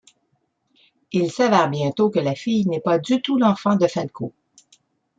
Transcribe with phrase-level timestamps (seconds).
[1.11, 4.33] Il s'avère bientôt que la fille n'est pas du tout l'enfant de Falco.